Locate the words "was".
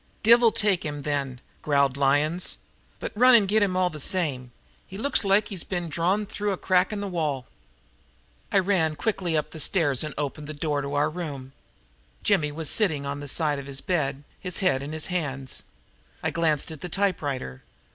12.51-12.67